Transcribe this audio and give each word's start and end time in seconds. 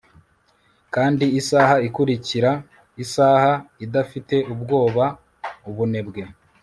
Kandi 0.93 1.25
isaha 1.39 1.75
ikurikira 1.87 2.51
isaha 3.03 3.51
idafite 3.85 4.35
ubwoba 4.53 5.05
ubunebwe 5.69 6.21